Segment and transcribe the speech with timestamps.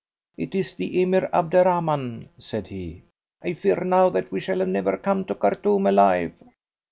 [0.35, 3.03] "It is the Emir Abderrahman," said he.
[3.43, 6.33] "I fear now that we shall never come to Khartoum alive."